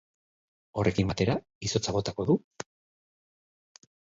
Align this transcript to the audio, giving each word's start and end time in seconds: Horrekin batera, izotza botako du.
Horrekin 0.83 1.11
batera, 1.11 1.35
izotza 1.69 1.95
botako 1.99 2.27
du. 2.33 2.37